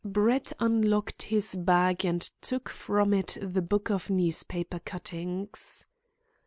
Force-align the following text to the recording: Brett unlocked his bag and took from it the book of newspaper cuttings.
Brett 0.03 0.51
unlocked 0.59 1.21
his 1.29 1.53
bag 1.53 2.03
and 2.07 2.21
took 2.41 2.69
from 2.69 3.13
it 3.13 3.37
the 3.39 3.61
book 3.61 3.91
of 3.91 4.09
newspaper 4.09 4.79
cuttings. 4.79 5.85